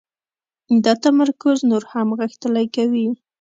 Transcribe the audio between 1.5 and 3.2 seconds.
نور هم غښتلی کوي.